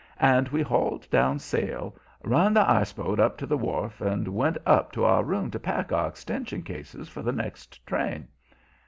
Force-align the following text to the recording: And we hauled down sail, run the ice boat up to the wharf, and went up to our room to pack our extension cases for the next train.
And 0.19 0.49
we 0.49 0.63
hauled 0.63 1.07
down 1.11 1.37
sail, 1.37 1.95
run 2.23 2.55
the 2.55 2.67
ice 2.67 2.91
boat 2.91 3.19
up 3.19 3.37
to 3.37 3.45
the 3.45 3.55
wharf, 3.55 4.01
and 4.01 4.27
went 4.29 4.57
up 4.65 4.91
to 4.93 5.05
our 5.05 5.23
room 5.23 5.51
to 5.51 5.59
pack 5.59 5.91
our 5.91 6.07
extension 6.07 6.63
cases 6.63 7.07
for 7.07 7.21
the 7.21 7.31
next 7.31 7.85
train. 7.85 8.27